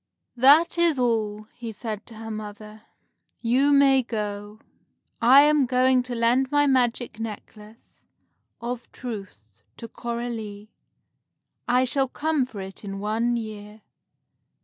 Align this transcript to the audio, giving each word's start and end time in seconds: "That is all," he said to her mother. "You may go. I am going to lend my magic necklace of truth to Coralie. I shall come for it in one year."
"That 0.35 0.79
is 0.79 0.97
all," 0.97 1.43
he 1.53 1.71
said 1.71 2.07
to 2.07 2.15
her 2.15 2.31
mother. 2.31 2.81
"You 3.39 3.71
may 3.71 4.01
go. 4.01 4.59
I 5.21 5.41
am 5.41 5.67
going 5.67 6.01
to 6.01 6.15
lend 6.15 6.49
my 6.49 6.65
magic 6.65 7.19
necklace 7.19 8.01
of 8.59 8.91
truth 8.91 9.61
to 9.77 9.87
Coralie. 9.87 10.71
I 11.67 11.85
shall 11.85 12.07
come 12.07 12.45
for 12.47 12.61
it 12.61 12.83
in 12.83 12.97
one 12.99 13.37
year." 13.37 13.83